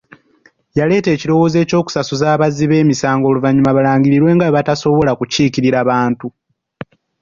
Yaleeta 0.77 1.09
ekirowoozo 1.15 1.57
eky'okusasuza 1.63 2.25
abazzi 2.35 2.63
b'emisango 2.67 3.25
oluvannyuma 3.27 3.71
balangirirwe 3.77 4.31
nga 4.35 4.45
bwe 4.47 4.55
batasobola 4.57 5.11
kukiikirira 5.19 5.79
Bantu. 5.89 6.27